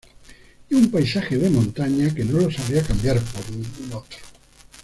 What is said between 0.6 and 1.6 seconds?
Y un paisaje de